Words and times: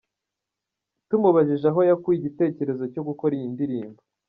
Tumubajije 1.07 1.65
aho 1.71 1.81
yakuye 1.89 2.15
igitekerezo 2.19 2.83
cyo 2.93 3.01
gukora 3.07 3.31
iyi 3.37 3.47
ndirimbo,. 3.53 4.01